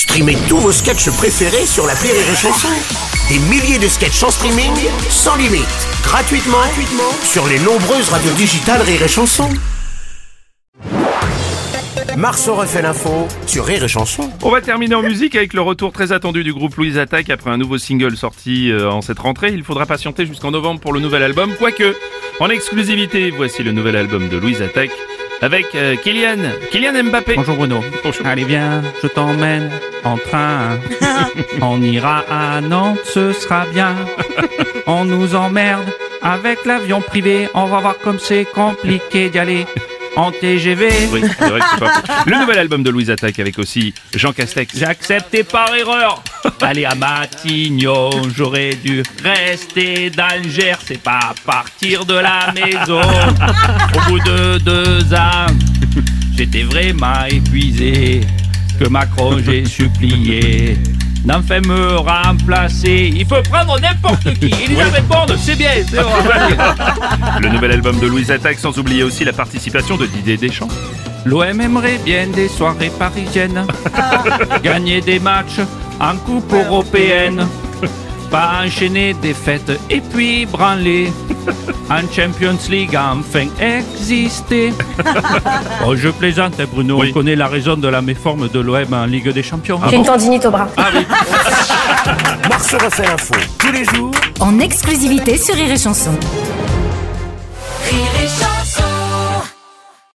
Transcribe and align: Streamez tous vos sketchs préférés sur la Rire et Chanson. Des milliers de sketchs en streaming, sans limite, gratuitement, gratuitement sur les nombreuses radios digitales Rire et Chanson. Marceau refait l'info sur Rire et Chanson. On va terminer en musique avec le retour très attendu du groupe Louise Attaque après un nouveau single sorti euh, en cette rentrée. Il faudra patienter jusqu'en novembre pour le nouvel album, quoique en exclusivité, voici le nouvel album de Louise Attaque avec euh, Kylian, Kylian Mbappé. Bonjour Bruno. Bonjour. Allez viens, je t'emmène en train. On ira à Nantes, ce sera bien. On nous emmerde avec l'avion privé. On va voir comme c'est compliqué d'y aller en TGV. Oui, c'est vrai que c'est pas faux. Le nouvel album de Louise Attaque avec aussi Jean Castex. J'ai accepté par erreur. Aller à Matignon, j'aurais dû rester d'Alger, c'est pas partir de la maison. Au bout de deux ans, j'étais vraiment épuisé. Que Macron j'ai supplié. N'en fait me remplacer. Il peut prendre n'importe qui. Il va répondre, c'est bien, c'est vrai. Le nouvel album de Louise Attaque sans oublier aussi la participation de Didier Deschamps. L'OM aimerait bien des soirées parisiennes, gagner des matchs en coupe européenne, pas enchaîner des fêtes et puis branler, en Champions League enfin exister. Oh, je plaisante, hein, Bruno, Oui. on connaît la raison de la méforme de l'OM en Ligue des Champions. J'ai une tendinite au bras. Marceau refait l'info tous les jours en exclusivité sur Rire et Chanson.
Streamez 0.00 0.38
tous 0.48 0.56
vos 0.56 0.72
sketchs 0.72 1.10
préférés 1.10 1.66
sur 1.66 1.86
la 1.86 1.92
Rire 1.92 2.14
et 2.14 2.34
Chanson. 2.34 2.68
Des 3.28 3.38
milliers 3.50 3.78
de 3.78 3.86
sketchs 3.86 4.22
en 4.22 4.30
streaming, 4.30 4.72
sans 5.10 5.36
limite, 5.36 5.68
gratuitement, 6.02 6.56
gratuitement 6.56 7.12
sur 7.22 7.46
les 7.46 7.58
nombreuses 7.58 8.08
radios 8.08 8.32
digitales 8.32 8.80
Rire 8.80 9.02
et 9.02 9.08
Chanson. 9.08 9.50
Marceau 12.16 12.54
refait 12.54 12.80
l'info 12.80 13.28
sur 13.46 13.66
Rire 13.66 13.84
et 13.84 13.88
Chanson. 13.88 14.30
On 14.42 14.50
va 14.50 14.62
terminer 14.62 14.94
en 14.94 15.02
musique 15.02 15.36
avec 15.36 15.52
le 15.52 15.60
retour 15.60 15.92
très 15.92 16.12
attendu 16.12 16.44
du 16.44 16.54
groupe 16.54 16.76
Louise 16.76 16.96
Attaque 16.96 17.28
après 17.28 17.50
un 17.50 17.58
nouveau 17.58 17.76
single 17.76 18.16
sorti 18.16 18.72
euh, 18.72 18.90
en 18.90 19.02
cette 19.02 19.18
rentrée. 19.18 19.52
Il 19.52 19.64
faudra 19.64 19.84
patienter 19.84 20.24
jusqu'en 20.24 20.50
novembre 20.50 20.80
pour 20.80 20.94
le 20.94 21.00
nouvel 21.00 21.22
album, 21.22 21.54
quoique 21.58 21.94
en 22.40 22.48
exclusivité, 22.48 23.30
voici 23.30 23.62
le 23.62 23.72
nouvel 23.72 23.96
album 23.96 24.30
de 24.30 24.38
Louise 24.38 24.62
Attaque 24.62 24.92
avec 25.42 25.74
euh, 25.74 25.96
Kylian, 25.96 26.38
Kylian 26.70 27.04
Mbappé. 27.04 27.34
Bonjour 27.36 27.56
Bruno. 27.56 27.80
Bonjour. 28.04 28.26
Allez 28.26 28.44
viens, 28.44 28.82
je 29.02 29.08
t'emmène 29.08 29.70
en 30.04 30.16
train. 30.16 30.78
On 31.62 31.80
ira 31.82 32.24
à 32.30 32.60
Nantes, 32.60 33.00
ce 33.04 33.32
sera 33.32 33.66
bien. 33.66 33.94
On 34.86 35.04
nous 35.04 35.34
emmerde 35.34 35.90
avec 36.22 36.64
l'avion 36.64 37.00
privé. 37.00 37.48
On 37.54 37.66
va 37.66 37.80
voir 37.80 37.98
comme 37.98 38.18
c'est 38.18 38.44
compliqué 38.44 39.30
d'y 39.30 39.38
aller 39.38 39.66
en 40.20 40.32
TGV. 40.32 40.88
Oui, 41.12 41.22
c'est 41.38 41.48
vrai 41.48 41.60
que 41.60 41.66
c'est 41.72 41.80
pas 41.80 41.92
faux. 41.92 42.30
Le 42.30 42.38
nouvel 42.38 42.58
album 42.58 42.82
de 42.82 42.90
Louise 42.90 43.10
Attaque 43.10 43.38
avec 43.38 43.58
aussi 43.58 43.94
Jean 44.14 44.32
Castex. 44.32 44.76
J'ai 44.76 44.84
accepté 44.84 45.44
par 45.44 45.74
erreur. 45.74 46.22
Aller 46.60 46.84
à 46.84 46.94
Matignon, 46.94 48.10
j'aurais 48.34 48.74
dû 48.74 49.02
rester 49.22 50.10
d'Alger, 50.10 50.74
c'est 50.86 51.02
pas 51.02 51.34
partir 51.44 52.04
de 52.04 52.14
la 52.14 52.52
maison. 52.52 53.00
Au 53.00 54.10
bout 54.10 54.18
de 54.20 54.58
deux 54.58 55.14
ans, 55.14 55.46
j'étais 56.36 56.62
vraiment 56.62 57.24
épuisé. 57.28 58.20
Que 58.78 58.88
Macron 58.88 59.38
j'ai 59.44 59.64
supplié. 59.66 60.78
N'en 61.24 61.42
fait 61.42 61.60
me 61.66 61.96
remplacer. 61.96 63.12
Il 63.14 63.26
peut 63.26 63.42
prendre 63.42 63.78
n'importe 63.78 64.34
qui. 64.38 64.54
Il 64.68 64.74
va 64.74 64.84
répondre, 64.84 65.34
c'est 65.38 65.56
bien, 65.56 65.70
c'est 65.86 65.96
vrai. 65.96 66.56
Le 67.40 67.48
nouvel 67.50 67.72
album 67.72 67.98
de 67.98 68.06
Louise 68.06 68.30
Attaque 68.30 68.58
sans 68.58 68.78
oublier 68.78 69.02
aussi 69.02 69.24
la 69.24 69.32
participation 69.32 69.96
de 69.96 70.06
Didier 70.06 70.36
Deschamps. 70.36 70.68
L'OM 71.26 71.60
aimerait 71.60 71.98
bien 72.04 72.26
des 72.28 72.48
soirées 72.48 72.90
parisiennes, 72.98 73.66
gagner 74.62 75.02
des 75.02 75.18
matchs 75.18 75.60
en 76.00 76.16
coupe 76.16 76.52
européenne, 76.52 77.46
pas 78.30 78.62
enchaîner 78.64 79.12
des 79.14 79.34
fêtes 79.34 79.78
et 79.90 80.00
puis 80.00 80.46
branler, 80.46 81.12
en 81.90 82.02
Champions 82.14 82.58
League 82.68 82.96
enfin 82.96 83.46
exister. 83.60 84.72
Oh, 85.86 85.96
je 85.96 86.08
plaisante, 86.10 86.54
hein, 86.60 86.66
Bruno, 86.72 86.98
Oui. 87.00 87.08
on 87.10 87.14
connaît 87.14 87.36
la 87.36 87.46
raison 87.48 87.74
de 87.76 87.88
la 87.88 88.02
méforme 88.02 88.48
de 88.48 88.60
l'OM 88.60 88.92
en 88.92 89.06
Ligue 89.06 89.30
des 89.32 89.42
Champions. 89.42 89.80
J'ai 89.88 89.96
une 89.96 90.04
tendinite 90.04 90.44
au 90.46 90.50
bras. 90.50 90.68
Marceau 92.48 92.76
refait 92.78 93.04
l'info 93.06 93.34
tous 93.58 93.72
les 93.72 93.84
jours 93.84 94.10
en 94.40 94.58
exclusivité 94.58 95.36
sur 95.38 95.54
Rire 95.54 95.72
et 95.72 95.78
Chanson. 95.78 96.10